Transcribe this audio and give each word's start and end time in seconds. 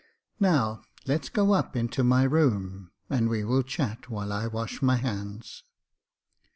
"Now 0.39 0.81
let's 1.05 1.29
go 1.29 1.51
up 1.51 1.75
into 1.75 2.03
my 2.03 2.23
room, 2.23 2.89
and 3.07 3.29
v/e 3.29 3.43
will 3.43 3.61
chat 3.61 4.09
while 4.09 4.33
I 4.33 4.47
wash 4.47 4.81
my 4.81 4.95
hands." 4.95 5.61